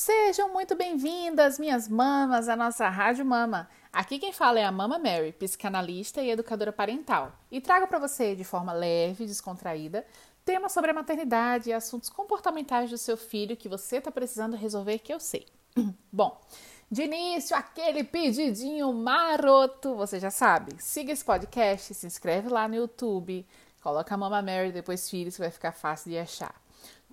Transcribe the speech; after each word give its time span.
Sejam 0.00 0.52
muito 0.52 0.76
bem-vindas, 0.76 1.58
minhas 1.58 1.88
mamas, 1.88 2.48
à 2.48 2.54
nossa 2.54 2.88
Rádio 2.88 3.24
Mama. 3.24 3.68
Aqui 3.92 4.20
quem 4.20 4.32
fala 4.32 4.60
é 4.60 4.64
a 4.64 4.70
Mama 4.70 4.96
Mary, 4.96 5.32
psicanalista 5.32 6.22
e 6.22 6.30
educadora 6.30 6.72
parental. 6.72 7.32
E 7.50 7.60
trago 7.60 7.88
para 7.88 7.98
você, 7.98 8.36
de 8.36 8.44
forma 8.44 8.72
leve 8.72 9.24
e 9.24 9.26
descontraída, 9.26 10.06
temas 10.44 10.70
sobre 10.70 10.92
a 10.92 10.94
maternidade 10.94 11.70
e 11.70 11.72
assuntos 11.72 12.08
comportamentais 12.08 12.90
do 12.90 12.96
seu 12.96 13.16
filho 13.16 13.56
que 13.56 13.68
você 13.68 13.96
está 13.96 14.12
precisando 14.12 14.56
resolver, 14.56 15.00
que 15.00 15.12
eu 15.12 15.18
sei. 15.18 15.48
Bom, 16.12 16.40
de 16.88 17.02
início, 17.02 17.56
aquele 17.56 18.04
pedidinho 18.04 18.92
maroto, 18.92 19.96
você 19.96 20.20
já 20.20 20.30
sabe. 20.30 20.80
Siga 20.80 21.12
esse 21.12 21.24
podcast, 21.24 21.92
se 21.92 22.06
inscreve 22.06 22.48
lá 22.48 22.68
no 22.68 22.76
YouTube, 22.76 23.44
coloca 23.82 24.14
a 24.14 24.16
Mama 24.16 24.40
Mary 24.42 24.70
depois 24.70 25.10
filhos, 25.10 25.34
que 25.34 25.42
vai 25.42 25.50
ficar 25.50 25.72
fácil 25.72 26.12
de 26.12 26.18
achar. 26.18 26.54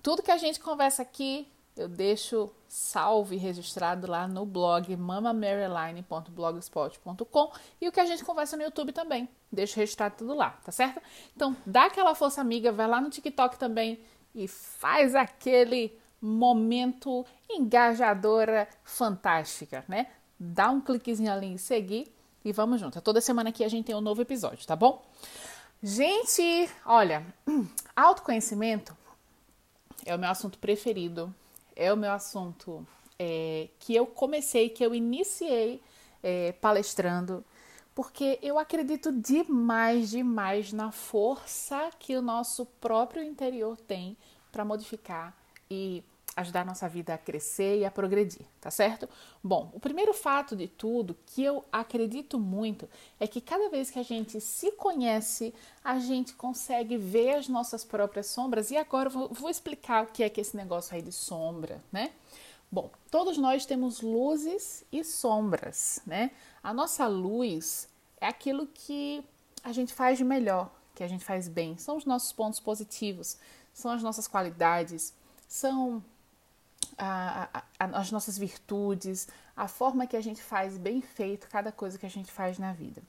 Tudo 0.00 0.22
que 0.22 0.30
a 0.30 0.38
gente 0.38 0.60
conversa 0.60 1.02
aqui 1.02 1.50
eu 1.76 1.88
deixo 1.88 2.50
salvo 2.66 3.34
e 3.34 3.36
registrado 3.36 4.10
lá 4.10 4.26
no 4.26 4.46
blog 4.46 4.96
mamamaryline.blogspot.com 4.96 7.52
e 7.80 7.88
o 7.88 7.92
que 7.92 8.00
a 8.00 8.06
gente 8.06 8.24
conversa 8.24 8.56
no 8.56 8.62
YouTube 8.62 8.92
também. 8.92 9.28
Deixo 9.52 9.76
registrado 9.76 10.14
tudo 10.16 10.34
lá, 10.34 10.58
tá 10.64 10.72
certo? 10.72 11.02
Então, 11.34 11.54
dá 11.66 11.84
aquela 11.84 12.14
força 12.14 12.40
amiga, 12.40 12.72
vai 12.72 12.88
lá 12.88 12.98
no 13.00 13.10
TikTok 13.10 13.58
também 13.58 14.00
e 14.34 14.48
faz 14.48 15.14
aquele 15.14 15.98
momento 16.20 17.24
engajadora 17.48 18.68
fantástica, 18.82 19.84
né? 19.86 20.08
Dá 20.38 20.70
um 20.70 20.80
cliquezinho 20.80 21.32
ali 21.32 21.46
em 21.46 21.58
seguir 21.58 22.12
e 22.44 22.52
vamos 22.52 22.80
junto. 22.80 23.00
Toda 23.00 23.20
semana 23.20 23.50
aqui 23.50 23.62
a 23.64 23.68
gente 23.68 23.86
tem 23.86 23.94
um 23.94 24.00
novo 24.00 24.20
episódio, 24.22 24.66
tá 24.66 24.74
bom? 24.74 25.04
Gente, 25.82 26.70
olha, 26.84 27.24
autoconhecimento 27.94 28.96
é 30.04 30.14
o 30.14 30.18
meu 30.18 30.30
assunto 30.30 30.58
preferido 30.58 31.34
é 31.76 31.92
o 31.92 31.96
meu 31.96 32.10
assunto 32.10 32.86
é, 33.18 33.68
que 33.78 33.94
eu 33.94 34.06
comecei, 34.06 34.68
que 34.70 34.84
eu 34.84 34.94
iniciei 34.94 35.80
é, 36.22 36.52
palestrando, 36.52 37.44
porque 37.94 38.38
eu 38.42 38.58
acredito 38.58 39.12
demais, 39.12 40.10
demais 40.10 40.72
na 40.72 40.90
força 40.90 41.90
que 41.98 42.16
o 42.16 42.22
nosso 42.22 42.66
próprio 42.66 43.22
interior 43.22 43.76
tem 43.76 44.16
para 44.50 44.64
modificar 44.64 45.36
e 45.70 46.02
ajudar 46.36 46.60
a 46.60 46.64
nossa 46.66 46.86
vida 46.86 47.14
a 47.14 47.18
crescer 47.18 47.78
e 47.78 47.84
a 47.86 47.90
progredir, 47.90 48.44
tá 48.60 48.70
certo? 48.70 49.08
Bom, 49.42 49.70
o 49.72 49.80
primeiro 49.80 50.12
fato 50.12 50.54
de 50.54 50.68
tudo 50.68 51.16
que 51.24 51.42
eu 51.42 51.64
acredito 51.72 52.38
muito 52.38 52.86
é 53.18 53.26
que 53.26 53.40
cada 53.40 53.70
vez 53.70 53.90
que 53.90 53.98
a 53.98 54.02
gente 54.02 54.38
se 54.38 54.70
conhece, 54.72 55.54
a 55.82 55.98
gente 55.98 56.34
consegue 56.34 56.98
ver 56.98 57.36
as 57.36 57.48
nossas 57.48 57.84
próprias 57.84 58.26
sombras. 58.26 58.70
E 58.70 58.76
agora 58.76 59.08
eu 59.08 59.28
vou, 59.30 59.48
explicar 59.48 60.04
o 60.04 60.08
que 60.08 60.22
é 60.22 60.28
que 60.28 60.40
esse 60.40 60.54
negócio 60.54 60.94
aí 60.94 61.00
de 61.00 61.12
sombra, 61.12 61.82
né? 61.90 62.12
Bom, 62.70 62.90
todos 63.10 63.38
nós 63.38 63.64
temos 63.64 64.02
luzes 64.02 64.84
e 64.92 65.02
sombras, 65.02 66.02
né? 66.04 66.32
A 66.62 66.74
nossa 66.74 67.06
luz 67.06 67.88
é 68.20 68.26
aquilo 68.26 68.66
que 68.66 69.24
a 69.64 69.72
gente 69.72 69.94
faz 69.94 70.18
de 70.18 70.24
melhor, 70.24 70.70
que 70.94 71.02
a 71.02 71.08
gente 71.08 71.24
faz 71.24 71.48
bem, 71.48 71.78
são 71.78 71.96
os 71.96 72.04
nossos 72.04 72.32
pontos 72.32 72.60
positivos, 72.60 73.38
são 73.72 73.90
as 73.90 74.02
nossas 74.02 74.28
qualidades, 74.28 75.14
são 75.48 76.02
a, 76.98 77.62
a, 77.78 77.84
as 77.98 78.10
nossas 78.10 78.38
virtudes, 78.38 79.28
a 79.56 79.68
forma 79.68 80.06
que 80.06 80.16
a 80.16 80.20
gente 80.20 80.42
faz 80.42 80.78
bem 80.78 81.00
feito 81.00 81.48
cada 81.48 81.70
coisa 81.72 81.98
que 81.98 82.06
a 82.06 82.10
gente 82.10 82.30
faz 82.30 82.58
na 82.58 82.72
vida. 82.72 83.02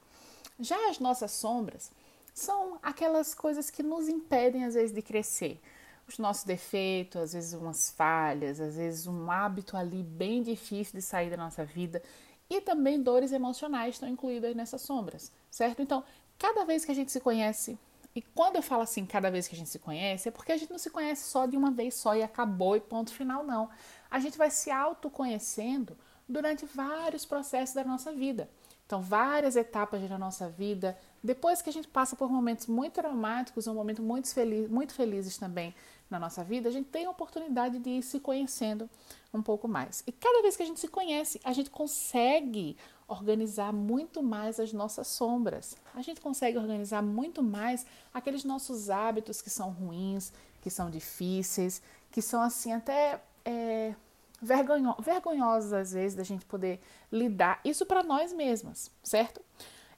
Já 0.60 0.90
as 0.90 1.00
nossas 1.00 1.32
sombras 1.32 1.92
são 2.34 2.80
aquelas 2.82 3.34
coisas 3.34 3.70
que 3.70 3.82
nos 3.82 4.08
impedem, 4.08 4.66
às 4.66 4.74
vezes, 4.74 4.94
de 4.94 5.02
crescer. 5.02 5.60
Os 6.08 6.18
nossos 6.18 6.44
defeitos, 6.44 7.22
às 7.22 7.34
vezes, 7.34 7.54
umas 7.54 7.90
falhas, 7.92 8.60
às 8.60 8.76
vezes, 8.76 9.08
um 9.08 9.30
hábito 9.32 9.76
ali 9.76 10.04
bem 10.04 10.42
difícil 10.42 10.96
de 10.96 11.02
sair 11.02 11.30
da 11.30 11.38
nossa 11.38 11.66
vida. 11.66 12.02
E 12.50 12.62
também 12.62 13.02
dores 13.02 13.32
emocionais 13.32 13.96
estão 13.96 14.08
incluídas 14.08 14.56
nessas 14.56 14.82
sombras, 14.82 15.32
certo? 15.52 15.82
Então, 15.82 16.04
cada 16.38 16.64
vez 16.64 16.86
que 16.86 16.92
a 16.92 16.96
gente 16.96 17.12
se 17.12 17.20
conhece 17.20 17.78
e 18.18 18.22
quando 18.34 18.56
eu 18.56 18.64
falo 18.64 18.82
assim, 18.82 19.06
cada 19.06 19.30
vez 19.30 19.48
que 19.48 19.54
a 19.54 19.58
gente 19.60 19.70
se 19.70 19.78
conhece, 19.78 20.28
é 20.28 20.32
porque 20.32 20.52
a 20.52 20.58
gente 20.58 20.72
não 20.72 20.80
se 20.80 20.90
conhece 20.90 21.30
só 21.30 21.46
de 21.46 21.56
uma 21.56 21.70
vez 21.70 21.94
só 21.94 22.16
e 22.16 22.24
acabou 22.24 22.76
e 22.76 22.80
ponto 22.80 23.14
final, 23.14 23.44
não. 23.44 23.70
A 24.10 24.20
gente 24.20 24.40
vai 24.40 24.50
se 24.50 24.72
autoconhecendo 24.72 25.96
durante 26.28 26.66
vários 26.66 27.26
processos 27.26 27.76
da 27.76 27.84
nossa 27.84 28.12
vida. 28.12 28.50
Então, 28.88 29.04
várias 29.04 29.56
etapas 29.56 30.02
da 30.10 30.18
nossa 30.18 30.50
vida, 30.50 30.98
depois 31.24 31.62
que 31.62 31.70
a 31.70 31.74
gente 31.74 31.88
passa 31.88 32.16
por 32.16 32.28
momentos 32.32 32.66
muito 32.66 32.96
traumáticos 32.96 33.68
ou 33.68 33.76
momentos 33.76 34.04
muito, 34.04 34.34
feliz, 34.34 34.68
muito 34.68 34.96
felizes 34.96 35.38
também 35.38 35.76
na 36.10 36.20
nossa 36.20 36.44
vida, 36.44 36.70
a 36.70 36.72
gente 36.72 36.90
tem 36.90 37.06
a 37.06 37.10
oportunidade 37.10 37.80
de 37.80 37.90
ir 37.90 38.04
se 38.04 38.20
conhecendo 38.20 38.90
um 39.34 39.42
pouco 39.42 39.68
mais. 39.68 40.04
E 40.08 40.12
cada 40.12 40.42
vez 40.42 40.56
que 40.56 40.64
a 40.64 40.66
gente 40.66 40.80
se 40.80 40.88
conhece, 40.88 41.40
a 41.44 41.54
gente 41.54 41.70
consegue 41.70 42.78
organizar 43.08 43.72
muito 43.72 44.22
mais 44.22 44.60
as 44.60 44.74
nossas 44.74 45.08
sombras. 45.08 45.78
A 45.96 46.02
gente 46.02 46.20
consegue 46.20 46.58
organizar 46.58 47.02
muito 47.02 47.42
mais 47.42 47.86
aqueles 48.14 48.44
nossos 48.44 48.90
hábitos 48.90 49.42
que 49.42 49.50
são 49.50 49.70
ruins, 49.72 50.34
que 50.62 50.70
são 50.70 50.90
difíceis, 50.90 51.82
que 52.12 52.22
são 52.22 52.42
assim 52.42 52.74
até 52.74 53.22
é, 53.46 53.96
vergonho 54.42 54.96
vergonhosos 55.00 55.72
às 55.72 55.94
vezes 55.94 56.16
da 56.16 56.24
gente 56.24 56.46
poder 56.46 56.80
lidar. 57.12 57.62
Isso 57.64 57.86
para 57.86 58.04
nós 58.04 58.34
mesmas, 58.34 58.92
certo? 59.02 59.42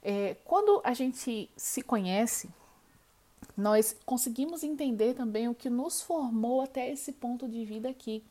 É, 0.02 0.36
quando 0.44 0.80
a 0.84 0.94
gente 0.94 1.50
se 1.56 1.82
conhece, 1.82 2.48
nós 3.56 3.96
conseguimos 4.06 4.62
entender 4.62 5.14
também 5.14 5.48
o 5.48 5.54
que 5.54 5.68
nos 5.68 6.00
formou 6.00 6.60
até 6.60 6.90
esse 6.90 7.12
ponto 7.12 7.48
de 7.48 7.64
vida 7.64 7.88
aqui. 7.88 8.24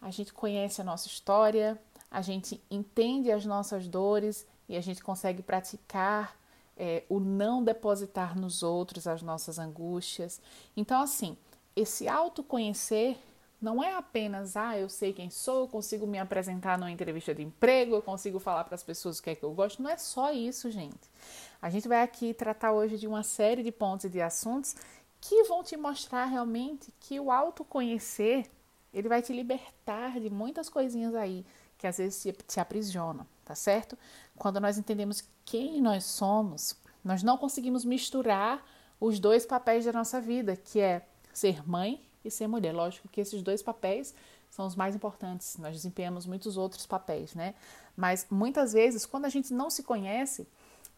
A 0.00 0.10
gente 0.10 0.32
conhece 0.32 0.80
a 0.80 0.84
nossa 0.84 1.06
história, 1.06 1.80
a 2.10 2.22
gente 2.22 2.60
entende 2.70 3.30
as 3.30 3.44
nossas 3.44 3.88
dores 3.88 4.46
e 4.68 4.76
a 4.76 4.80
gente 4.80 5.02
consegue 5.02 5.42
praticar 5.42 6.36
é, 6.76 7.04
o 7.08 7.20
não 7.20 7.62
depositar 7.62 8.38
nos 8.38 8.62
outros 8.62 9.06
as 9.06 9.22
nossas 9.22 9.58
angústias. 9.58 10.40
Então, 10.76 11.00
assim, 11.00 11.36
esse 11.74 12.08
autoconhecer 12.08 13.16
não 13.62 13.82
é 13.82 13.94
apenas, 13.94 14.56
ah, 14.56 14.76
eu 14.76 14.88
sei 14.88 15.12
quem 15.12 15.30
sou, 15.30 15.60
eu 15.60 15.68
consigo 15.68 16.06
me 16.06 16.18
apresentar 16.18 16.76
numa 16.76 16.90
entrevista 16.90 17.32
de 17.32 17.42
emprego, 17.42 17.94
eu 17.94 18.02
consigo 18.02 18.40
falar 18.40 18.64
para 18.64 18.74
as 18.74 18.82
pessoas 18.82 19.18
o 19.18 19.22
que 19.22 19.30
é 19.30 19.34
que 19.36 19.44
eu 19.44 19.52
gosto. 19.52 19.80
Não 19.80 19.88
é 19.88 19.96
só 19.96 20.32
isso, 20.32 20.68
gente. 20.68 21.08
A 21.60 21.70
gente 21.70 21.86
vai 21.86 22.02
aqui 22.02 22.34
tratar 22.34 22.72
hoje 22.72 22.98
de 22.98 23.06
uma 23.06 23.22
série 23.22 23.62
de 23.62 23.70
pontos 23.70 24.06
e 24.06 24.10
de 24.10 24.20
assuntos 24.20 24.74
que 25.20 25.44
vão 25.44 25.62
te 25.62 25.76
mostrar 25.76 26.24
realmente 26.24 26.92
que 26.98 27.20
o 27.20 27.30
autoconhecer, 27.30 28.50
ele 28.92 29.08
vai 29.08 29.22
te 29.22 29.32
libertar 29.32 30.18
de 30.18 30.28
muitas 30.28 30.68
coisinhas 30.68 31.14
aí 31.14 31.46
que 31.78 31.86
às 31.86 31.98
vezes 31.98 32.20
te, 32.20 32.32
te 32.32 32.60
aprisionam, 32.60 33.26
tá 33.44 33.54
certo? 33.54 33.96
Quando 34.36 34.60
nós 34.60 34.76
entendemos 34.76 35.22
quem 35.44 35.80
nós 35.80 36.04
somos, 36.04 36.76
nós 37.04 37.22
não 37.22 37.38
conseguimos 37.38 37.84
misturar 37.84 38.64
os 39.00 39.20
dois 39.20 39.46
papéis 39.46 39.84
da 39.84 39.92
nossa 39.92 40.20
vida, 40.20 40.56
que 40.56 40.80
é 40.80 41.06
ser 41.32 41.68
mãe 41.68 42.00
e 42.24 42.30
ser 42.30 42.46
mulher. 42.46 42.72
Lógico 42.72 43.08
que 43.08 43.20
esses 43.20 43.42
dois 43.42 43.62
papéis 43.62 44.14
são 44.50 44.66
os 44.66 44.74
mais 44.74 44.94
importantes. 44.94 45.56
Nós 45.58 45.74
desempenhamos 45.74 46.26
muitos 46.26 46.56
outros 46.56 46.86
papéis, 46.86 47.34
né? 47.34 47.54
Mas 47.96 48.26
muitas 48.30 48.72
vezes, 48.72 49.06
quando 49.06 49.24
a 49.24 49.28
gente 49.28 49.52
não 49.52 49.70
se 49.70 49.82
conhece, 49.82 50.46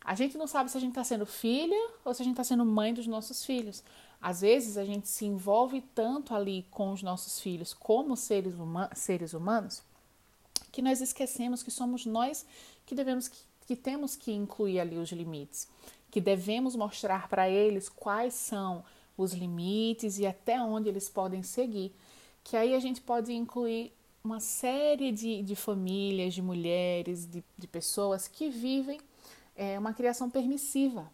a 0.04 0.14
gente 0.14 0.36
não 0.36 0.46
sabe 0.46 0.70
se 0.70 0.76
a 0.76 0.80
gente 0.80 0.90
está 0.90 1.04
sendo 1.04 1.26
filha 1.26 1.90
ou 2.04 2.12
se 2.12 2.22
a 2.22 2.24
gente 2.24 2.34
está 2.34 2.44
sendo 2.44 2.64
mãe 2.64 2.92
dos 2.92 3.06
nossos 3.06 3.44
filhos. 3.44 3.82
Às 4.20 4.40
vezes 4.40 4.76
a 4.76 4.84
gente 4.84 5.08
se 5.08 5.24
envolve 5.24 5.80
tanto 5.94 6.34
ali 6.34 6.66
com 6.70 6.92
os 6.92 7.02
nossos 7.02 7.40
filhos 7.40 7.74
como 7.74 8.16
seres, 8.16 8.54
seres 8.94 9.34
humanos 9.34 9.82
que 10.74 10.82
nós 10.82 11.00
esquecemos 11.00 11.62
que 11.62 11.70
somos 11.70 12.04
nós 12.04 12.44
que 12.84 12.96
devemos 12.96 13.28
que, 13.28 13.38
que 13.64 13.76
temos 13.76 14.16
que 14.16 14.32
incluir 14.32 14.80
ali 14.80 14.98
os 14.98 15.12
limites, 15.12 15.68
que 16.10 16.20
devemos 16.20 16.74
mostrar 16.74 17.28
para 17.28 17.48
eles 17.48 17.88
quais 17.88 18.34
são 18.34 18.84
os 19.16 19.32
limites 19.32 20.18
e 20.18 20.26
até 20.26 20.60
onde 20.60 20.88
eles 20.88 21.08
podem 21.08 21.42
seguir. 21.42 21.94
Que 22.42 22.56
aí 22.56 22.74
a 22.74 22.80
gente 22.80 23.00
pode 23.00 23.32
incluir 23.32 23.92
uma 24.22 24.40
série 24.40 25.12
de, 25.12 25.42
de 25.42 25.54
famílias, 25.54 26.34
de 26.34 26.42
mulheres, 26.42 27.26
de, 27.26 27.44
de 27.56 27.66
pessoas 27.66 28.26
que 28.26 28.48
vivem 28.48 29.00
é, 29.54 29.78
uma 29.78 29.92
criação 29.92 30.30
permissiva. 30.30 31.10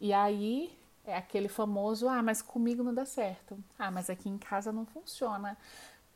E 0.00 0.12
aí 0.12 0.72
é 1.04 1.16
aquele 1.16 1.48
famoso, 1.48 2.08
ah, 2.08 2.22
mas 2.22 2.40
comigo 2.40 2.82
não 2.82 2.94
dá 2.94 3.04
certo. 3.04 3.58
Ah, 3.78 3.90
mas 3.90 4.08
aqui 4.08 4.28
em 4.28 4.38
casa 4.38 4.72
não 4.72 4.86
funciona 4.86 5.56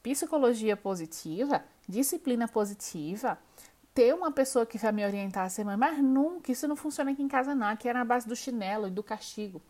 psicologia 0.03 0.77
positiva, 0.77 1.65
disciplina 1.89 2.47
positiva, 2.47 3.37
ter 3.93 4.15
uma 4.15 4.31
pessoa 4.31 4.65
que 4.65 4.79
vai 4.79 4.93
me 4.93 5.05
orientar 5.05 5.51
a 5.51 5.65
mãe, 5.65 5.77
mas 5.77 5.99
nunca, 5.99 6.53
isso 6.53 6.69
não 6.69 6.77
funciona 6.77 7.11
aqui 7.11 7.23
em 7.23 7.27
casa 7.27 7.57
não, 7.57 7.67
aqui 7.67 7.89
é 7.89 7.93
na 7.93 8.05
base 8.05 8.29
do 8.29 8.37
chinelo 8.37 8.87
e 8.87 8.91
do 8.91 9.03
castigo. 9.03 9.61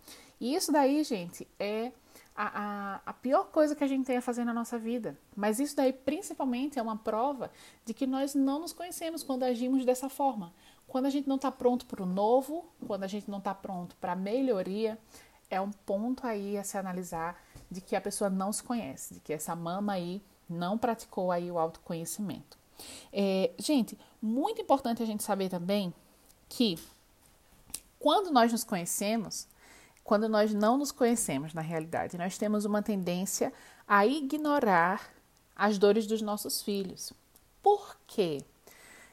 E 0.40 0.54
isso 0.54 0.70
daí, 0.70 1.02
gente, 1.02 1.46
é 1.58 1.92
a, 2.34 2.46
a, 2.46 3.00
a, 3.06 3.12
pior 3.12 3.44
coisa 3.46 3.74
que 3.74 3.82
a 3.82 3.86
gente 3.86 4.06
tem 4.06 4.18
a 4.18 4.22
fazer 4.22 4.44
na 4.44 4.52
nossa 4.52 4.78
vida. 4.78 5.18
Mas 5.34 5.58
isso 5.58 5.74
daí, 5.74 5.92
principalmente, 5.92 6.78
é 6.78 6.82
uma 6.82 6.96
prova 6.96 7.50
de 7.84 7.94
que 7.94 8.06
nós 8.06 8.34
não 8.34 8.60
nos 8.60 8.72
conhecemos 8.72 9.22
quando 9.22 9.44
agimos 9.44 9.84
dessa 9.84 10.08
forma. 10.08 10.52
Quando 10.86 11.06
a 11.06 11.10
gente 11.10 11.28
não 11.28 11.36
está 11.36 11.50
pronto 11.50 11.86
para 11.86 12.02
o 12.02 12.06
novo, 12.06 12.66
quando 12.86 13.04
a 13.04 13.08
gente 13.08 13.30
não 13.30 13.38
está 13.38 13.54
pronto 13.54 13.96
para 13.96 14.12
a 14.12 14.16
melhoria, 14.16 14.98
é 15.50 15.60
um 15.60 15.70
ponto 15.70 16.26
aí 16.26 16.58
a 16.58 16.64
se 16.64 16.76
analisar 16.76 17.42
de 17.70 17.80
que 17.80 17.96
a 17.96 18.00
pessoa 18.00 18.28
não 18.28 18.52
se 18.52 18.62
conhece, 18.62 19.14
de 19.14 19.20
que 19.20 19.32
essa 19.32 19.56
mama 19.56 19.94
aí 19.94 20.22
não 20.48 20.78
praticou 20.78 21.32
aí 21.32 21.50
o 21.50 21.58
autoconhecimento. 21.58 22.58
É, 23.12 23.50
gente, 23.58 23.98
muito 24.20 24.60
importante 24.60 25.02
a 25.02 25.06
gente 25.06 25.22
saber 25.22 25.48
também 25.48 25.92
que 26.48 26.78
quando 27.98 28.30
nós 28.30 28.52
nos 28.52 28.62
conhecemos, 28.62 29.48
quando 30.06 30.29
nós 30.29 30.55
não 30.55 30.79
nos 30.79 30.93
conhecemos 30.93 31.53
na 31.53 31.61
realidade, 31.61 32.17
nós 32.17 32.38
temos 32.38 32.64
uma 32.64 32.81
tendência 32.81 33.53
a 33.88 34.06
ignorar 34.06 35.12
as 35.55 35.79
dores 35.79 36.06
dos 36.06 36.23
nossos 36.23 36.62
filhos. 36.62 37.12
Por 37.61 37.97
quê? 38.06 38.44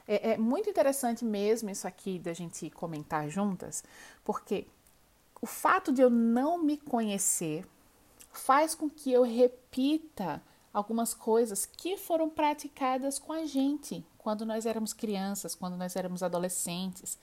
É, 0.06 0.30
é 0.32 0.38
muito 0.38 0.70
interessante 0.70 1.24
mesmo 1.24 1.68
isso 1.68 1.88
aqui 1.88 2.20
da 2.20 2.32
gente 2.32 2.70
comentar 2.70 3.28
juntas, 3.28 3.82
porque 4.22 4.68
o 5.42 5.46
fato 5.46 5.92
de 5.92 6.00
eu 6.00 6.08
não 6.08 6.62
me 6.62 6.76
conhecer 6.76 7.66
faz 8.30 8.72
com 8.72 8.88
que 8.88 9.12
eu 9.12 9.22
repita 9.22 10.40
algumas 10.74 11.14
coisas 11.14 11.64
que 11.64 11.96
foram 11.96 12.28
praticadas 12.28 13.16
com 13.16 13.32
a 13.32 13.46
gente 13.46 14.04
quando 14.18 14.44
nós 14.44 14.66
éramos 14.66 14.92
crianças, 14.92 15.54
quando 15.54 15.76
nós 15.76 15.94
éramos 15.94 16.22
adolescentes. 16.22 17.16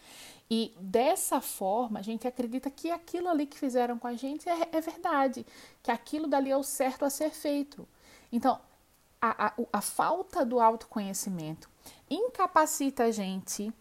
E 0.49 0.73
dessa 0.79 1.41
forma, 1.41 1.99
a 1.99 2.01
gente 2.01 2.25
acredita 2.27 2.69
que 2.69 2.89
aquilo 2.89 3.27
ali 3.27 3.45
que 3.45 3.59
fizeram 3.59 3.99
com 3.99 4.07
a 4.07 4.13
gente 4.13 4.47
é, 4.47 4.69
é 4.71 4.79
verdade, 4.79 5.45
que 5.83 5.91
aquilo 5.91 6.27
dali 6.27 6.49
é 6.49 6.55
o 6.55 6.63
certo 6.63 7.03
a 7.03 7.09
ser 7.09 7.31
feito. 7.31 7.85
Então, 8.31 8.57
a, 9.21 9.47
a, 9.47 9.53
a 9.73 9.81
falta 9.81 10.45
do 10.45 10.59
autoconhecimento 10.59 11.69
incapacita 12.09 13.03
a 13.03 13.11
gente 13.11 13.73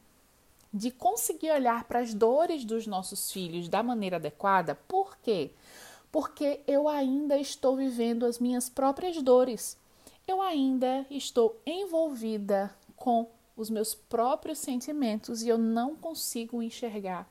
de 0.73 0.91
conseguir 0.91 1.53
olhar 1.53 1.85
para 1.85 2.01
as 2.01 2.13
dores 2.13 2.65
dos 2.65 2.87
nossos 2.87 3.31
filhos 3.31 3.69
da 3.69 3.83
maneira 3.83 4.17
adequada. 4.17 4.75
Por 4.75 5.17
quê? 5.19 5.51
porque 5.51 5.55
eu 6.67 6.89
ainda 6.89 7.39
estou 7.39 7.77
vivendo 7.77 8.27
as 8.27 8.39
minhas 8.39 8.69
próprias 8.69 9.21
dores. 9.23 9.79
Eu 10.27 10.43
ainda 10.43 11.07
estou 11.11 11.61
envolvida 11.65 12.75
com 12.97 13.29
os 13.57 13.71
meus 13.71 13.95
próprios 13.95 14.59
sentimentos 14.59 15.43
e 15.43 15.49
eu 15.49 15.59
não 15.59 15.95
consigo 15.95 16.63
enxergar 16.63 17.29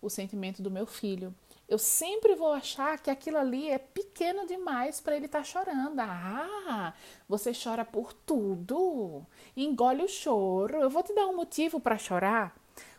o 0.00 0.08
sentimento 0.08 0.62
do 0.62 0.70
meu 0.70 0.86
filho. 0.86 1.34
Eu 1.68 1.78
sempre 1.78 2.34
vou 2.34 2.52
achar 2.52 2.98
que 2.98 3.10
aquilo 3.10 3.36
ali 3.36 3.68
é 3.68 3.76
pequeno 3.76 4.46
demais 4.46 5.00
para 5.00 5.16
ele 5.16 5.26
estar 5.26 5.40
tá 5.40 5.44
chorando. 5.44 6.00
Ah, 6.00 6.94
você 7.28 7.52
chora 7.52 7.84
por 7.84 8.12
tudo. 8.12 9.26
Engole 9.54 10.02
o 10.02 10.08
choro. 10.08 10.78
Eu 10.78 10.88
vou 10.88 11.02
te 11.02 11.14
dar 11.14 11.26
um 11.26 11.36
motivo 11.36 11.78
para 11.78 11.98
chorar. 11.98 12.56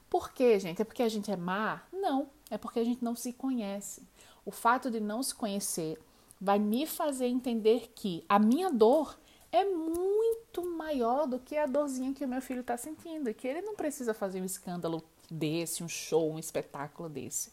Por 0.07 0.31
quê, 0.31 0.59
gente? 0.59 0.81
É 0.81 0.85
porque 0.85 1.01
a 1.01 1.09
gente 1.09 1.31
é 1.31 1.35
má? 1.35 1.81
Não, 1.91 2.29
é 2.51 2.57
porque 2.57 2.79
a 2.79 2.83
gente 2.83 3.03
não 3.03 3.15
se 3.15 3.33
conhece. 3.33 4.03
O 4.45 4.51
fato 4.51 4.89
de 4.89 4.99
não 4.99 5.21
se 5.21 5.33
conhecer 5.33 5.99
vai 6.39 6.57
me 6.57 6.85
fazer 6.85 7.27
entender 7.27 7.91
que 7.93 8.23
a 8.29 8.39
minha 8.39 8.71
dor 8.71 9.19
é 9.51 9.65
muito 9.65 10.63
maior 10.63 11.27
do 11.27 11.39
que 11.39 11.57
a 11.57 11.65
dorzinha 11.65 12.13
que 12.13 12.23
o 12.23 12.27
meu 12.27 12.41
filho 12.41 12.61
está 12.61 12.77
sentindo, 12.77 13.29
e 13.29 13.33
que 13.33 13.47
ele 13.47 13.61
não 13.61 13.75
precisa 13.75 14.13
fazer 14.13 14.41
um 14.41 14.45
escândalo 14.45 15.03
desse, 15.29 15.83
um 15.83 15.89
show, 15.89 16.31
um 16.31 16.39
espetáculo 16.39 17.09
desse, 17.09 17.51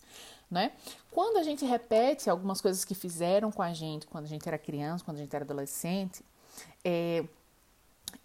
né? 0.51 0.73
Quando 1.11 1.39
a 1.39 1.43
gente 1.43 1.65
repete 1.65 2.31
algumas 2.31 2.61
coisas 2.61 2.85
que 2.85 2.95
fizeram 2.95 3.51
com 3.51 3.63
a 3.63 3.73
gente 3.73 4.07
quando 4.07 4.25
a 4.25 4.29
gente 4.29 4.47
era 4.47 4.59
criança, 4.59 5.05
quando 5.05 5.17
a 5.17 5.21
gente 5.21 5.35
era 5.35 5.45
adolescente, 5.45 6.25
é, 6.85 7.25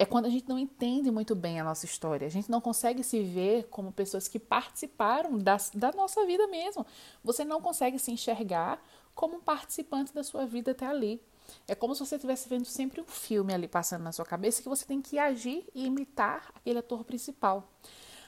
é 0.02 0.06
quando 0.06 0.26
a 0.26 0.30
gente 0.30 0.50
não 0.50 0.58
entende 0.58 1.12
muito 1.12 1.36
bem 1.36 1.60
a 1.60 1.64
nossa 1.64 1.86
história. 1.86 2.26
A 2.26 2.30
gente 2.30 2.50
não 2.50 2.60
consegue 2.60 3.04
se 3.04 3.22
ver 3.22 3.68
como 3.70 3.92
pessoas 3.92 4.28
que 4.28 4.40
participaram 4.40 5.38
da, 5.38 5.58
da 5.76 5.92
nossa 5.92 6.26
vida 6.26 6.48
mesmo. 6.48 6.84
Você 7.24 7.46
não 7.46 7.62
consegue 7.62 8.00
se 8.00 8.12
enxergar 8.12 8.84
como 9.14 9.36
um 9.36 9.40
participante 9.40 10.12
da 10.12 10.24
sua 10.24 10.44
vida 10.44 10.72
até 10.72 10.88
ali. 10.88 11.22
É 11.68 11.76
como 11.76 11.94
se 11.94 12.04
você 12.04 12.16
estivesse 12.16 12.50
vendo 12.50 12.66
sempre 12.66 13.00
um 13.00 13.06
filme 13.06 13.54
ali 13.54 13.68
passando 13.68 14.02
na 14.02 14.12
sua 14.12 14.26
cabeça 14.26 14.64
que 14.64 14.68
você 14.68 14.88
tem 14.88 15.04
que 15.04 15.20
agir 15.20 15.68
e 15.76 15.86
imitar 15.86 16.52
aquele 16.56 16.80
ator 16.80 17.04
principal. 17.04 17.70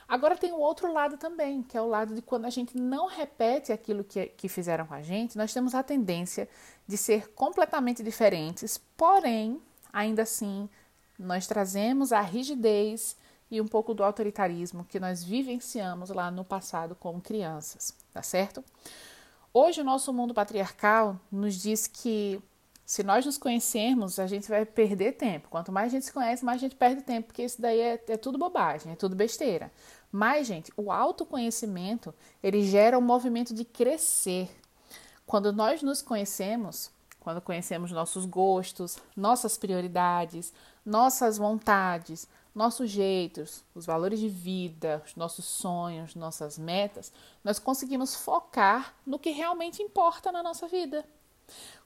Agora 0.08 0.38
tem 0.38 0.52
o 0.52 0.60
outro 0.60 0.94
lado 0.94 1.18
também, 1.18 1.64
que 1.64 1.76
é 1.76 1.82
o 1.82 1.88
lado 1.88 2.14
de 2.14 2.22
quando 2.22 2.46
a 2.46 2.52
gente 2.52 2.78
não 2.78 3.08
repete 3.08 3.72
aquilo 3.72 4.04
que, 4.04 4.28
que 4.28 4.48
fizeram 4.48 4.86
com 4.86 4.94
a 4.94 5.02
gente, 5.02 5.36
nós 5.36 5.52
temos 5.52 5.74
a 5.74 5.82
tendência 5.82 6.48
de 6.86 6.98
ser 6.98 7.30
completamente 7.30 8.04
diferentes, 8.04 8.78
porém, 8.96 9.60
ainda 9.92 10.22
assim, 10.22 10.70
nós 11.18 11.48
trazemos 11.48 12.12
a 12.12 12.22
rigidez 12.22 13.16
e 13.50 13.62
um 13.62 13.68
pouco 13.68 13.94
do 13.94 14.04
autoritarismo 14.04 14.84
que 14.86 15.00
nós 15.00 15.24
vivenciamos 15.24 16.10
lá 16.10 16.32
no 16.32 16.44
passado 16.44 16.96
como 16.96 17.22
crianças, 17.22 17.94
tá 18.12 18.24
certo? 18.24 18.64
Hoje 19.54 19.82
o 19.82 19.84
nosso 19.84 20.12
mundo 20.12 20.34
patriarcal 20.34 21.20
nos 21.32 21.56
diz 21.56 21.86
que 21.86 22.42
se 22.86 23.04
nós 23.04 23.26
nos 23.26 23.38
conhecermos, 23.38 24.20
a 24.20 24.28
gente 24.28 24.50
vai 24.50 24.66
perder 24.66 25.14
tempo. 25.14 25.48
Quanto 25.50 25.72
mais 25.72 25.88
a 25.88 25.96
gente 25.96 26.06
se 26.06 26.12
conhece, 26.12 26.44
mais 26.44 26.58
a 26.58 26.60
gente 26.60 26.76
perde 26.76 27.02
tempo, 27.02 27.28
porque 27.28 27.44
isso 27.44 27.62
daí 27.62 27.80
é, 27.80 28.04
é 28.08 28.18
tudo 28.18 28.38
bobagem, 28.38 28.92
é 28.92 28.96
tudo 28.96 29.16
besteira. 29.16 29.72
Mas, 30.12 30.48
gente, 30.48 30.72
o 30.76 30.92
autoconhecimento, 30.92 32.14
ele 32.42 32.64
gera 32.64 32.98
um 32.98 33.02
movimento 33.02 33.54
de 33.54 33.64
crescer. 33.64 34.50
Quando 35.26 35.54
nós 35.54 35.82
nos 35.82 36.02
conhecemos, 36.02 36.92
quando 37.24 37.42
conhecemos 37.42 37.92
nossos 37.92 38.26
gostos, 38.26 38.98
nossas 39.16 39.58
prioridades, 39.58 40.54
nossas 40.86 41.38
vontades, 41.38 42.28
nossos 42.54 42.90
jeitos, 42.90 43.64
os 43.74 43.86
valores 43.86 44.20
de 44.20 44.28
vida, 44.28 45.02
os 45.06 45.16
nossos 45.16 45.46
sonhos, 45.46 46.16
nossas 46.16 46.58
metas, 46.58 47.12
nós 47.44 47.58
conseguimos 47.58 48.14
focar 48.14 48.94
no 49.06 49.18
que 49.18 49.32
realmente 49.32 49.82
importa 49.82 50.32
na 50.32 50.44
nossa 50.44 50.68
vida. 50.68 51.06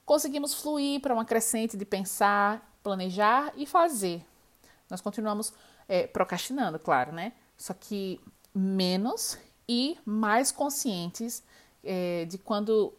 Conseguimos 0.04 0.54
fluir 0.56 1.02
para 1.02 1.14
uma 1.14 1.24
crescente 1.24 1.78
de 1.78 1.86
pensar, 1.86 2.76
planejar 2.84 3.54
e 3.56 3.66
fazer. 3.66 4.26
Nós 4.90 5.02
continuamos 5.02 5.54
é, 5.88 6.08
procrastinando, 6.08 6.80
claro, 6.80 7.12
né? 7.12 7.34
Só 7.58 7.74
que 7.74 8.20
menos 8.54 9.38
e 9.70 9.98
mais 10.04 10.52
conscientes 10.52 11.44
é, 11.84 12.26
de 12.26 12.38
quando 12.38 12.94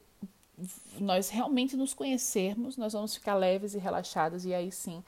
nós 0.99 1.29
realmente 1.29 1.77
nos 1.77 1.95
conhecermos, 1.95 2.77
nós 2.77 2.93
vamos 2.93 3.15
ficar 3.15 3.35
leves 3.35 3.75
e 3.75 3.79
relaxados 3.79 4.45
e 4.45 4.55
aí 4.55 4.73
sim 4.73 5.03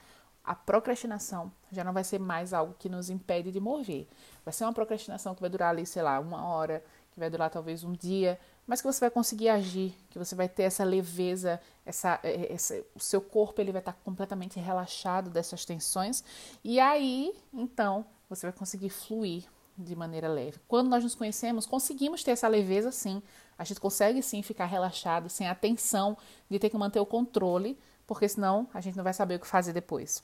a 0.45 0.55
procrastinação 0.55 1.53
já 1.71 1.85
não 1.85 1.93
vai 1.93 2.03
ser 2.03 2.19
mais 2.19 2.53
algo 2.53 2.75
que 2.79 2.89
nos 2.89 3.11
impede 3.11 3.53
de 3.53 3.61
mover. 3.61 4.09
Vai 4.45 4.53
ser 4.53 4.65
uma 4.65 4.73
procrastinação 4.73 5.35
que 5.35 5.41
vai 5.41 5.51
durar 5.51 5.71
ali, 5.71 5.87
sei 5.87 6.03
lá, 6.03 6.19
uma 6.19 6.45
hora, 6.45 6.83
que 7.13 7.21
vai 7.21 7.29
durar 7.29 7.51
talvez 7.51 7.85
um 7.85 7.93
dia, 7.93 8.39
mas 8.67 8.81
que 8.81 8.87
você 8.87 9.01
vai 9.01 9.11
conseguir 9.11 9.49
agir, 9.49 9.95
que 10.11 10.19
você 10.19 10.35
vai 10.35 10.49
ter 10.49 10.65
essa 10.65 10.83
leveza, 10.83 11.61
essa, 11.85 12.19
é, 12.23 12.53
essa, 12.53 12.83
o 12.95 13.01
seu 13.01 13.21
corpo 13.21 13.61
ele 13.61 13.73
vai 13.73 13.81
estar 13.81 13.93
completamente 14.05 14.59
relaxado 14.59 15.31
dessas 15.31 15.65
tensões 15.65 16.25
e 16.65 16.81
aí, 16.81 17.33
então, 17.53 18.05
você 18.29 18.47
vai 18.47 18.53
conseguir 18.53 18.91
fluir 18.91 19.45
de 19.83 19.97
maneira 19.97 20.29
leve. 20.29 20.59
Quando 20.69 20.89
nós 20.89 21.03
nos 21.03 21.15
conhecemos, 21.15 21.67
conseguimos 21.67 22.23
ter 22.23 22.33
essa 22.33 22.49
leveza 22.49 22.93
sim. 22.93 23.23
A 23.59 23.65
gente 23.65 23.81
consegue 23.81 24.23
sim 24.23 24.43
ficar 24.43 24.67
relaxado, 24.67 25.29
sem 25.29 25.49
a 25.49 25.55
tensão 25.55 26.17
de 26.49 26.59
ter 26.59 26.71
que 26.71 26.77
manter 26.77 27.01
o 27.01 27.07
controle, 27.07 27.79
porque 28.07 28.29
senão 28.29 28.69
a 28.73 28.81
gente 28.81 28.97
não 28.97 29.05
vai 29.05 29.13
saber 29.13 29.37
o 29.37 29.41
que 29.41 29.47
fazer 29.47 29.73
depois. 29.73 30.23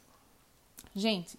Gente, 0.94 1.38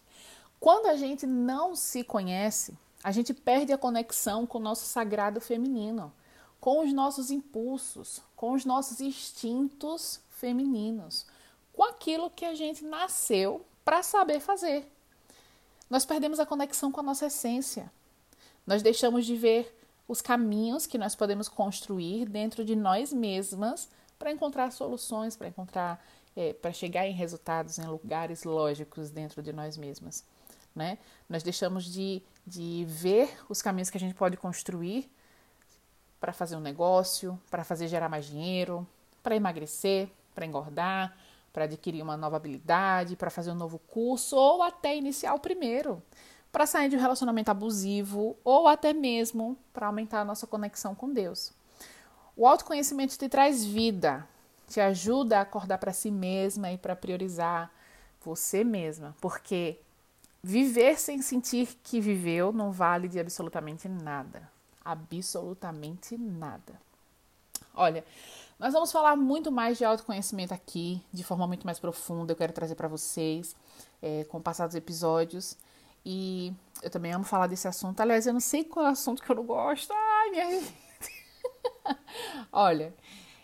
quando 0.59 0.87
a 0.87 0.95
gente 0.95 1.25
não 1.25 1.75
se 1.75 2.03
conhece, 2.03 2.77
a 3.03 3.11
gente 3.11 3.33
perde 3.33 3.71
a 3.71 3.77
conexão 3.77 4.45
com 4.45 4.57
o 4.57 4.61
nosso 4.61 4.85
sagrado 4.85 5.39
feminino, 5.39 6.11
com 6.59 6.83
os 6.83 6.91
nossos 6.91 7.31
impulsos, 7.31 8.21
com 8.35 8.53
os 8.53 8.65
nossos 8.65 8.99
instintos 8.99 10.19
femininos, 10.29 11.25
com 11.73 11.83
aquilo 11.83 12.29
que 12.29 12.45
a 12.45 12.55
gente 12.55 12.83
nasceu 12.83 13.65
para 13.85 14.03
saber 14.03 14.39
fazer. 14.39 14.91
Nós 15.89 16.05
perdemos 16.05 16.39
a 16.39 16.45
conexão 16.45 16.91
com 16.91 16.99
a 16.99 17.03
nossa 17.03 17.27
essência. 17.27 17.91
Nós 18.67 18.83
deixamos 18.83 19.25
de 19.25 19.35
ver 19.35 19.73
os 20.07 20.21
caminhos 20.21 20.85
que 20.85 20.97
nós 20.97 21.15
podemos 21.15 21.47
construir 21.47 22.27
dentro 22.27 22.63
de 22.65 22.75
nós 22.75 23.13
mesmas 23.13 23.89
para 24.19 24.31
encontrar 24.31 24.71
soluções, 24.71 25.37
para 25.37 25.47
encontrar 25.47 26.03
é, 26.35 26.53
para 26.53 26.71
chegar 26.71 27.07
em 27.07 27.13
resultados 27.13 27.79
em 27.79 27.85
lugares 27.85 28.43
lógicos 28.43 29.09
dentro 29.09 29.41
de 29.41 29.51
nós 29.51 29.75
mesmas. 29.75 30.23
Né? 30.75 30.99
Nós 31.27 31.41
deixamos 31.41 31.85
de, 31.85 32.21
de 32.45 32.85
ver 32.87 33.35
os 33.49 33.59
caminhos 33.59 33.89
que 33.89 33.97
a 33.97 33.99
gente 33.99 34.13
pode 34.13 34.37
construir 34.37 35.09
para 36.19 36.31
fazer 36.31 36.55
um 36.55 36.59
negócio, 36.59 37.39
para 37.49 37.63
fazer 37.63 37.87
gerar 37.87 38.07
mais 38.07 38.25
dinheiro, 38.25 38.87
para 39.23 39.35
emagrecer, 39.35 40.09
para 40.35 40.45
engordar, 40.45 41.17
para 41.51 41.63
adquirir 41.63 42.03
uma 42.03 42.15
nova 42.15 42.35
habilidade, 42.35 43.15
para 43.15 43.31
fazer 43.31 43.49
um 43.49 43.55
novo 43.55 43.79
curso 43.79 44.35
ou 44.35 44.61
até 44.61 44.95
iniciar 44.95 45.33
o 45.33 45.39
primeiro, 45.39 46.03
para 46.57 46.65
sair 46.65 46.89
de 46.89 46.95
um 46.95 46.99
relacionamento 46.99 47.51
abusivo 47.51 48.35
ou 48.43 48.67
até 48.67 48.91
mesmo 48.91 49.55
para 49.71 49.85
aumentar 49.85 50.21
a 50.21 50.25
nossa 50.25 50.47
conexão 50.47 50.95
com 50.95 51.13
Deus. 51.13 51.53
O 52.35 52.47
autoconhecimento 52.47 53.15
te 53.15 53.29
traz 53.29 53.63
vida, 53.63 54.27
te 54.67 54.81
ajuda 54.81 55.37
a 55.37 55.41
acordar 55.41 55.77
para 55.77 55.93
si 55.93 56.09
mesma 56.09 56.71
e 56.71 56.77
para 56.79 56.95
priorizar 56.95 57.71
você 58.25 58.63
mesma, 58.63 59.15
porque 59.21 59.77
viver 60.41 60.97
sem 60.97 61.21
sentir 61.21 61.77
que 61.83 62.01
viveu 62.01 62.51
não 62.51 62.71
vale 62.71 63.07
de 63.07 63.19
absolutamente 63.19 63.87
nada. 63.87 64.49
Absolutamente 64.83 66.17
nada. 66.17 66.73
Olha, 67.75 68.03
Nós 68.57 68.73
vamos 68.73 68.91
falar 68.91 69.15
muito 69.15 69.51
mais 69.51 69.77
de 69.77 69.85
autoconhecimento 69.85 70.55
aqui, 70.55 70.99
de 71.13 71.23
forma 71.23 71.45
muito 71.45 71.67
mais 71.67 71.77
profunda. 71.77 72.31
Eu 72.31 72.35
quero 72.35 72.51
trazer 72.51 72.73
para 72.73 72.87
vocês 72.87 73.55
é, 74.01 74.23
com 74.23 74.41
passados 74.41 74.75
episódios. 74.75 75.55
E 76.09 76.53
eu 76.81 76.89
também 76.89 77.11
amo 77.11 77.25
falar 77.25 77.47
desse 77.47 77.67
assunto. 77.67 77.99
Aliás, 77.99 78.25
eu 78.25 78.31
não 78.31 78.39
sei 78.39 78.63
qual 78.63 78.85
é 78.85 78.89
o 78.89 78.91
assunto 78.93 79.21
que 79.21 79.29
eu 79.29 79.35
não 79.35 79.43
gosto. 79.43 79.91
Ai, 79.93 80.29
minha 80.29 80.63
Olha, 82.49 82.95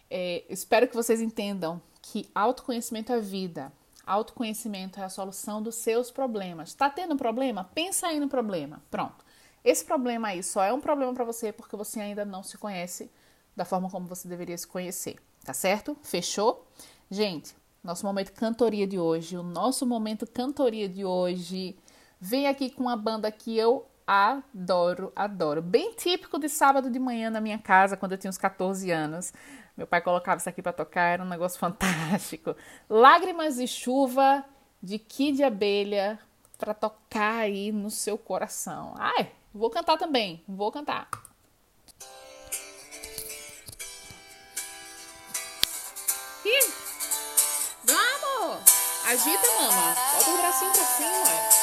é, 0.10 0.46
espero 0.50 0.88
que 0.88 0.96
vocês 0.96 1.20
entendam 1.20 1.82
que 2.02 2.30
autoconhecimento 2.34 3.12
é 3.12 3.20
vida. 3.20 3.70
Autoconhecimento 4.06 4.98
é 4.98 5.04
a 5.04 5.10
solução 5.10 5.62
dos 5.62 5.76
seus 5.76 6.10
problemas. 6.10 6.74
Tá 6.74 6.90
tendo 6.90 7.16
um 7.16 7.18
problema? 7.18 7.70
Pensa 7.76 8.08
aí 8.08 8.18
no 8.18 8.30
problema. 8.30 8.82
Pronto. 8.90 9.26
Esse 9.62 9.84
problema 9.84 10.30
aí 10.30 10.42
só 10.42 10.64
é 10.64 10.72
um 10.72 10.80
problema 10.80 11.14
para 11.14 11.26
você 11.26 11.52
porque 11.52 11.76
você 11.76 12.00
ainda 12.00 12.24
não 12.24 12.44
se 12.44 12.58
conhece 12.58 13.12
da 13.54 13.66
forma 13.66 13.90
como 13.90 14.08
você 14.08 14.26
deveria 14.26 14.58
se 14.58 14.68
conhecer, 14.68 15.20
tá 15.44 15.54
certo? 15.54 15.98
Fechou? 16.02 16.66
Gente, 17.12 17.54
nosso 17.84 18.06
momento 18.06 18.32
cantoria 18.32 18.88
de 18.88 18.98
hoje, 18.98 19.38
o 19.38 19.44
nosso 19.44 19.86
momento 19.86 20.26
cantoria 20.26 20.88
de 20.88 21.04
hoje 21.04 21.78
vem 22.24 22.48
aqui 22.48 22.70
com 22.70 22.84
uma 22.84 22.96
banda 22.96 23.30
que 23.30 23.58
eu 23.58 23.86
adoro, 24.08 25.12
adoro. 25.14 25.62
Bem 25.62 25.94
típico 25.94 26.40
de 26.40 26.48
sábado 26.48 26.90
de 26.90 26.98
manhã 26.98 27.30
na 27.30 27.42
minha 27.42 27.60
casa, 27.60 27.98
quando 27.98 28.14
eu 28.14 28.18
tinha 28.18 28.30
uns 28.30 28.38
14 28.38 28.90
anos. 28.92 29.34
Meu 29.76 29.86
pai 29.86 30.00
colocava 30.00 30.38
isso 30.38 30.48
aqui 30.48 30.62
para 30.62 30.72
tocar, 30.72 31.10
era 31.10 31.22
um 31.22 31.28
negócio 31.28 31.60
fantástico. 31.60 32.56
Lágrimas 32.90 33.58
de 33.58 33.68
chuva 33.68 34.46
de 34.82 34.98
Kid 34.98 35.44
Abelha 35.44 36.18
para 36.58 36.74
tocar 36.74 37.40
aí 37.40 37.74
no 37.74 37.92
seu 37.92 38.18
coração. 38.18 38.94
Ai, 38.98 39.30
vou 39.54 39.70
cantar 39.70 39.98
também, 39.98 40.42
vou 40.48 40.72
cantar. 40.72 41.10
Ih, 46.46 46.74
vamos! 47.84 48.64
Agita, 49.08 49.48
mama. 49.60 49.96
Bota 50.14 50.30
o 50.30 50.38
bracinho 50.38 50.72
pra 50.72 50.84
cima. 50.86 51.63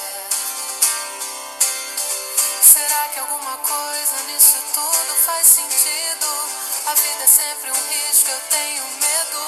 é 7.23 7.27
sempre 7.27 7.69
um 7.69 7.73
risco, 7.73 8.31
eu 8.31 8.39
tenho 8.49 8.83
medo. 8.83 9.39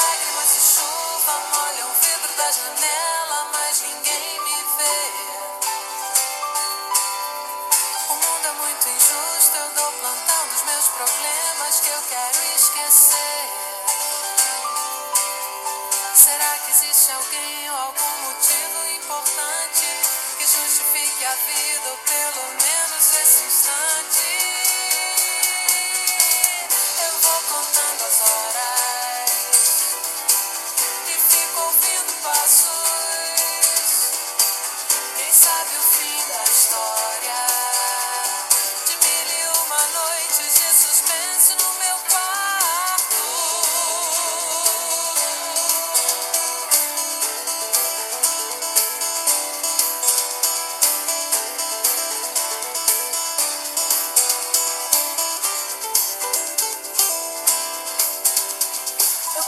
Lágrimas 0.00 0.54
de 0.54 0.60
chuva 0.60 1.34
molham 1.52 1.90
o 1.90 1.94
vidro 1.94 2.36
da 2.36 2.50
janela. 2.50 2.97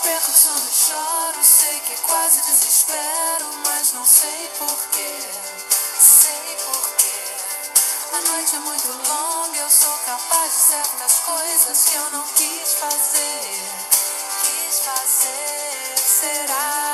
pensando 0.02 0.66
e 0.66 0.72
choro, 0.72 1.44
sei 1.44 1.80
que 1.80 1.96
quase 2.02 2.40
desespero, 2.40 3.46
mas 3.66 3.92
não 3.92 4.04
sei 4.04 4.50
porquê, 4.58 5.18
sei 5.98 6.56
porquê. 6.64 8.16
A 8.16 8.20
noite 8.32 8.56
é 8.56 8.58
muito 8.60 8.88
longa, 9.08 9.58
eu 9.58 9.70
sou 9.70 9.94
capaz 10.06 10.52
de 10.52 10.58
certas 10.58 11.12
coisas 11.20 11.84
que 11.84 11.96
eu 11.96 12.10
não 12.12 12.24
quis 12.34 12.74
fazer, 12.74 13.62
quis 14.42 14.80
fazer, 14.80 15.98
será? 15.98 16.89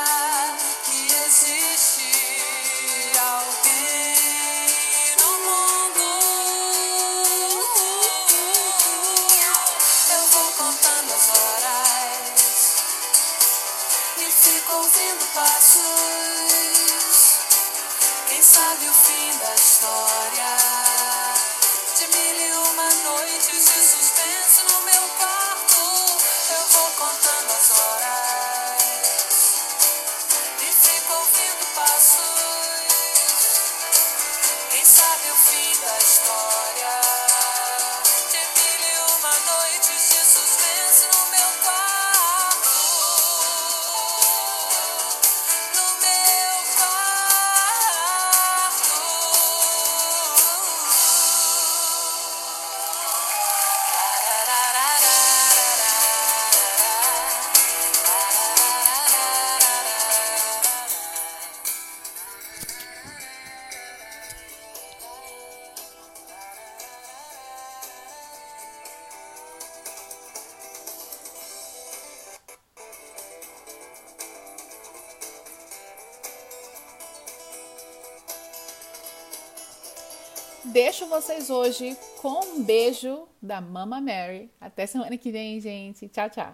Deixo 80.77 81.07
vocês 81.07 81.49
hoje 81.49 81.97
com 82.21 82.39
um 82.39 82.63
beijo 82.63 83.27
da 83.41 83.59
Mama 83.59 83.99
Mary. 83.99 84.47
Até 84.61 84.85
semana 84.85 85.17
que 85.17 85.31
vem, 85.31 85.59
gente. 85.59 86.07
Tchau, 86.07 86.29
tchau. 86.29 86.53